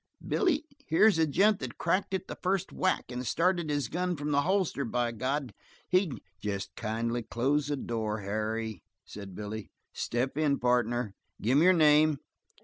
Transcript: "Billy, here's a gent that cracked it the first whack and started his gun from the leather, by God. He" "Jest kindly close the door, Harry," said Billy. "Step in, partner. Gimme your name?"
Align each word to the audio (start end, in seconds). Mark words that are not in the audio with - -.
"Billy, 0.27 0.65
here's 0.87 1.19
a 1.19 1.27
gent 1.27 1.59
that 1.59 1.77
cracked 1.77 2.11
it 2.15 2.27
the 2.27 2.35
first 2.41 2.71
whack 2.73 3.11
and 3.11 3.23
started 3.27 3.69
his 3.69 3.87
gun 3.87 4.15
from 4.15 4.31
the 4.31 4.39
leather, 4.41 4.83
by 4.83 5.11
God. 5.11 5.53
He" 5.87 6.11
"Jest 6.41 6.75
kindly 6.75 7.21
close 7.21 7.67
the 7.67 7.77
door, 7.77 8.21
Harry," 8.21 8.81
said 9.05 9.35
Billy. 9.35 9.69
"Step 9.93 10.39
in, 10.39 10.57
partner. 10.57 11.13
Gimme 11.39 11.63
your 11.65 11.73
name?" 11.73 12.17